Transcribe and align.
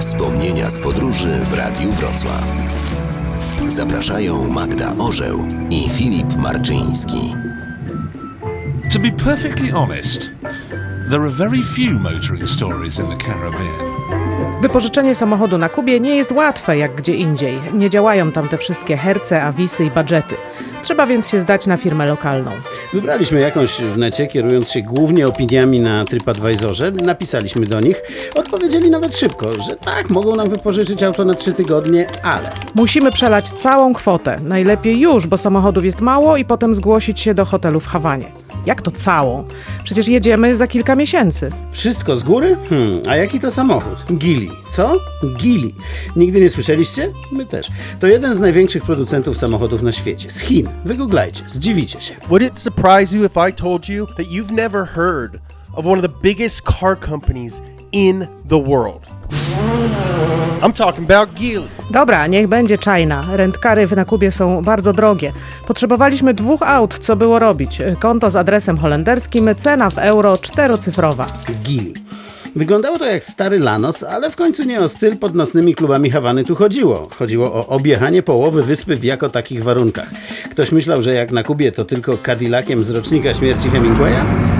Wspomnienia 0.00 0.70
z 0.70 0.78
podróży 0.78 1.28
w 1.28 1.52
Radiu 1.52 1.92
Wrocław. 1.92 2.44
Zapraszają 3.66 4.48
Magda 4.48 4.92
Orzeł 4.98 5.44
i 5.70 5.88
Filip 5.88 6.36
Marczyński. 6.36 7.34
To 8.92 8.98
be 8.98 9.10
perfectly 9.24 9.72
honest, 9.72 10.32
there 11.10 11.22
are 11.22 11.30
very 11.30 11.62
few 11.62 11.98
motoring 11.98 12.48
stories 12.48 12.98
in 12.98 13.06
the 13.06 13.16
Caribbean. 13.16 13.95
Wypożyczenie 14.60 15.14
samochodu 15.14 15.58
na 15.58 15.68
Kubie 15.68 16.00
nie 16.00 16.16
jest 16.16 16.32
łatwe 16.32 16.78
jak 16.78 16.94
gdzie 16.94 17.14
indziej. 17.14 17.60
Nie 17.72 17.90
działają 17.90 18.32
tam 18.32 18.48
te 18.48 18.58
wszystkie 18.58 18.96
herce, 18.96 19.42
awisy 19.42 19.84
i 19.84 19.90
budżety. 19.90 20.34
Trzeba 20.82 21.06
więc 21.06 21.28
się 21.28 21.40
zdać 21.40 21.66
na 21.66 21.76
firmę 21.76 22.06
lokalną. 22.06 22.50
Wybraliśmy 22.92 23.40
jakąś 23.40 23.80
w 23.80 23.98
necie, 23.98 24.26
kierując 24.26 24.70
się 24.70 24.82
głównie 24.82 25.26
opiniami 25.26 25.80
na 25.80 26.04
TripAdvisorze. 26.04 26.90
Napisaliśmy 26.90 27.66
do 27.66 27.80
nich. 27.80 28.02
Odpowiedzieli 28.34 28.90
nawet 28.90 29.16
szybko, 29.16 29.62
że 29.62 29.76
tak, 29.76 30.10
mogą 30.10 30.36
nam 30.36 30.50
wypożyczyć 30.50 31.02
auto 31.02 31.24
na 31.24 31.34
trzy 31.34 31.52
tygodnie, 31.52 32.06
ale 32.22 32.50
Musimy 32.74 33.12
przelać 33.12 33.48
całą 33.50 33.94
kwotę. 33.94 34.38
Najlepiej 34.42 35.00
już, 35.00 35.26
bo 35.26 35.38
samochodów 35.38 35.84
jest 35.84 36.00
mało 36.00 36.36
i 36.36 36.44
potem 36.44 36.74
zgłosić 36.74 37.20
się 37.20 37.34
do 37.34 37.44
hotelu 37.44 37.80
w 37.80 37.86
Hawanie. 37.86 38.26
Jak 38.66 38.82
to 38.82 38.90
całą? 38.90 39.44
Przecież 39.86 40.08
jedziemy 40.08 40.56
za 40.56 40.66
kilka 40.66 40.94
miesięcy. 40.94 41.50
wszystko 41.72 42.16
z 42.16 42.22
góry? 42.22 42.56
Hmm, 42.68 43.02
a 43.08 43.16
jaki 43.16 43.40
to 43.40 43.50
samochód? 43.50 43.98
Gili. 44.18 44.50
Co? 44.70 44.96
Gili. 45.36 45.74
Nigdy 46.16 46.40
nie 46.40 46.50
słyszeliście? 46.50 47.10
My 47.32 47.46
też. 47.46 47.70
To 48.00 48.06
jeden 48.06 48.34
z 48.34 48.40
największych 48.40 48.82
producentów 48.82 49.38
samochodów 49.38 49.82
na 49.82 49.92
świecie. 49.92 50.30
Z 50.30 50.38
Chin. 50.40 50.68
Wygooglajcie, 50.84 51.44
zdziwicie 51.46 52.00
się. 52.00 52.14
Would 52.28 52.42
it 52.42 52.58
surprise 52.58 53.16
you 53.16 53.24
if 53.24 53.48
I 53.48 53.52
told 53.52 53.88
you 53.88 54.06
that 54.06 54.26
you've 54.26 54.52
never 54.52 54.86
heard 54.86 55.38
of 55.72 55.86
one 55.86 56.06
of 56.06 56.12
the 56.12 56.18
biggest 56.22 56.62
car 56.62 57.00
companies 57.00 57.60
in 57.92 58.26
the 58.48 58.62
world? 58.62 59.15
I'm 60.62 60.72
talking 60.72 61.10
about 61.10 61.34
Geely. 61.34 61.68
Dobra, 61.90 62.26
niech 62.26 62.46
będzie 62.46 62.78
China. 62.78 63.24
Rentkary 63.32 63.88
na 63.96 64.04
Kubie 64.04 64.32
są 64.32 64.62
bardzo 64.62 64.92
drogie. 64.92 65.32
Potrzebowaliśmy 65.66 66.34
dwóch 66.34 66.62
aut, 66.62 66.98
co 66.98 67.16
było 67.16 67.38
robić. 67.38 67.82
Konto 68.00 68.30
z 68.30 68.36
adresem 68.36 68.78
holenderskim, 68.78 69.48
cena 69.56 69.90
w 69.90 69.98
euro 69.98 70.36
czterocyfrowa. 70.36 71.26
Gili. 71.64 71.94
Wyglądało 72.56 72.98
to 72.98 73.04
jak 73.04 73.24
stary 73.24 73.58
Lanos, 73.58 74.02
ale 74.02 74.30
w 74.30 74.36
końcu 74.36 74.64
nie 74.64 74.80
o 74.80 74.88
styl 74.88 75.16
pod 75.16 75.34
nocnymi 75.34 75.74
klubami 75.74 76.10
Hawany 76.10 76.44
tu 76.44 76.54
chodziło. 76.54 77.08
Chodziło 77.18 77.52
o 77.52 77.66
objechanie 77.66 78.22
połowy 78.22 78.62
wyspy 78.62 78.96
w 78.96 79.04
jako 79.04 79.30
takich 79.30 79.64
warunkach. 79.64 80.08
Ktoś 80.50 80.72
myślał, 80.72 81.02
że 81.02 81.14
jak 81.14 81.32
na 81.32 81.42
Kubie 81.42 81.72
to 81.72 81.84
tylko 81.84 82.18
Cadillaciem 82.18 82.84
z 82.84 82.90
rocznika 82.90 83.34
śmierci 83.34 83.70
Hemingwaya? 83.70 84.55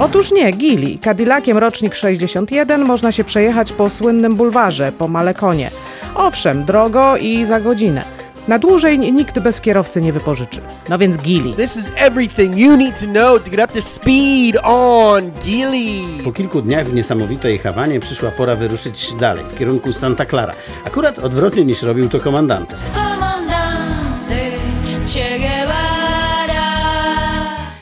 Otóż 0.00 0.32
nie, 0.32 0.52
Gili. 0.52 0.98
Cadillaciem 0.98 1.58
rocznik 1.58 1.94
61 1.94 2.84
można 2.84 3.12
się 3.12 3.24
przejechać 3.24 3.72
po 3.72 3.90
słynnym 3.90 4.34
bulwarze, 4.34 4.92
po 4.92 5.08
Malekonie. 5.08 5.70
Owszem, 6.14 6.64
drogo 6.64 7.16
i 7.16 7.46
za 7.46 7.60
godzinę. 7.60 8.04
Na 8.48 8.58
dłużej 8.58 8.98
nikt 8.98 9.38
bez 9.38 9.60
kierowcy 9.60 10.00
nie 10.00 10.12
wypożyczy. 10.12 10.60
No 10.88 10.98
więc 10.98 11.16
Gili. 11.16 11.54
This 11.54 11.76
is 11.76 11.92
everything 11.96 12.56
you 12.56 12.76
need 12.76 13.00
to 13.00 13.06
know 13.06 13.42
to 13.44 13.50
get 13.50 13.60
up 13.60 13.74
to 13.74 13.82
speed 13.82 14.56
on 14.62 15.30
Geely. 15.46 16.24
Po 16.24 16.32
kilku 16.32 16.62
dniach 16.62 16.86
w 16.86 16.94
niesamowitej 16.94 17.58
Hawanie 17.58 18.00
przyszła 18.00 18.30
pora 18.30 18.56
wyruszyć 18.56 19.14
dalej, 19.20 19.44
w 19.48 19.58
kierunku 19.58 19.92
Santa 19.92 20.26
Clara. 20.26 20.52
Akurat 20.84 21.18
odwrotnie 21.18 21.64
niż 21.64 21.82
robił 21.82 22.08
to 22.08 22.20
komandant. 22.20 22.76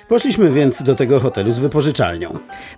Poszliśmy 0.08 0.50
więc 0.50 0.82
do 0.82 0.94
tego 0.94 1.20
hotelu 1.20 1.52
z 1.52 1.58
wypożyczalnią. 1.58 2.28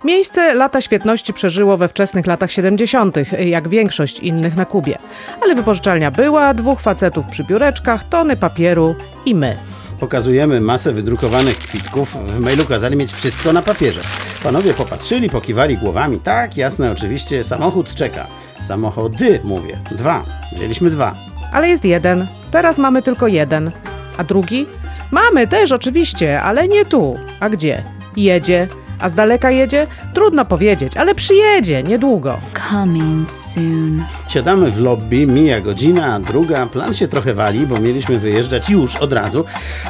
Miejsce 0.03 0.53
lata 0.53 0.81
świetności 0.81 1.33
przeżyło 1.33 1.77
we 1.77 1.87
wczesnych 1.87 2.27
latach 2.27 2.51
70., 2.51 3.15
jak 3.39 3.69
większość 3.69 4.19
innych 4.19 4.55
na 4.55 4.65
Kubie. 4.65 4.97
Ale 5.41 5.55
wypożyczalnia 5.55 6.11
była, 6.11 6.53
dwóch 6.53 6.81
facetów 6.81 7.27
przy 7.27 7.43
biureczkach, 7.43 8.09
tony 8.09 8.37
papieru 8.37 8.95
i 9.25 9.35
my. 9.35 9.57
Pokazujemy 9.99 10.61
masę 10.61 10.91
wydrukowanych 10.91 11.57
kwitków. 11.57 12.17
W 12.25 12.39
mailu 12.39 12.65
kazali 12.65 12.95
mieć 12.95 13.11
wszystko 13.11 13.53
na 13.53 13.61
papierze. 13.61 14.01
Panowie 14.43 14.73
popatrzyli, 14.73 15.29
pokiwali 15.29 15.77
głowami. 15.77 16.19
Tak, 16.19 16.57
jasne, 16.57 16.91
oczywiście, 16.91 17.43
samochód 17.43 17.95
czeka. 17.95 18.27
Samochody, 18.61 19.39
mówię. 19.43 19.77
Dwa. 19.91 20.23
Wzięliśmy 20.55 20.89
dwa. 20.89 21.15
Ale 21.53 21.69
jest 21.69 21.85
jeden, 21.85 22.27
teraz 22.51 22.77
mamy 22.77 23.01
tylko 23.01 23.27
jeden. 23.27 23.71
A 24.17 24.23
drugi? 24.23 24.65
Mamy 25.11 25.47
też 25.47 25.71
oczywiście, 25.71 26.41
ale 26.41 26.67
nie 26.67 26.85
tu. 26.85 27.19
A 27.39 27.49
gdzie? 27.49 27.83
Jedzie. 28.17 28.67
A 28.99 29.09
z 29.09 29.15
daleka 29.15 29.51
jedzie? 29.51 29.87
Trudno 30.13 30.45
powiedzieć, 30.45 30.97
ale 30.97 31.15
przyjedzie 31.15 31.83
niedługo. 31.83 32.37
Coming 32.69 33.31
soon. 33.31 34.03
Siadamy 34.29 34.71
w 34.71 34.79
lobby, 34.79 35.27
mija 35.27 35.61
godzina, 35.61 36.19
druga. 36.19 36.65
Plan 36.65 36.93
się 36.93 37.07
trochę 37.07 37.33
wali, 37.33 37.67
bo 37.67 37.79
mieliśmy 37.79 38.19
wyjeżdżać 38.19 38.69
już 38.69 38.95
od 38.95 39.13
razu. 39.13 39.45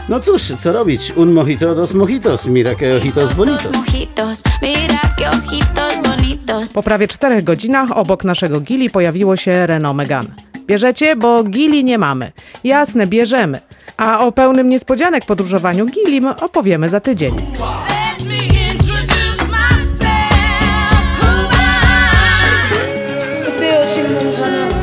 No 0.09 0.19
cóż, 0.19 0.41
co 0.57 0.71
robić? 0.71 1.13
Un 1.15 1.33
mojito, 1.33 1.75
dos 1.75 1.93
mojitos, 1.93 2.45
mira 2.47 2.75
que 2.75 2.93
ojitos 2.95 3.33
bonitos. 3.33 3.71
Mojitos, 3.77 4.43
mira 4.61 5.01
que 5.17 5.29
ojitos 5.29 5.93
bonitos. 6.03 6.69
Po 6.69 6.83
prawie 6.83 7.07
czterech 7.07 7.43
godzinach 7.43 7.97
obok 7.97 8.23
naszego 8.23 8.59
Gili 8.59 8.89
pojawiło 8.89 9.35
się 9.37 9.67
Renault 9.67 9.97
Megane. 9.97 10.29
Bierzecie, 10.71 11.15
bo 11.15 11.43
Gili 11.43 11.83
nie 11.83 11.97
mamy. 11.97 12.31
Jasne, 12.63 13.07
bierzemy. 13.07 13.59
A 13.97 14.19
o 14.19 14.31
pełnym 14.31 14.69
niespodzianek 14.69 15.25
podróżowaniu 15.25 15.85
Gilim 15.85 16.27
opowiemy 16.27 16.89
za 16.89 16.99
tydzień. 16.99 17.33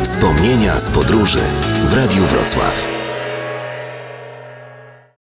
Wspomnienia 0.03 0.81
z 0.81 0.91
podróży 0.91 1.41
w 1.85 1.95
Radiu 1.95 2.23
Wrocław. 2.23 2.98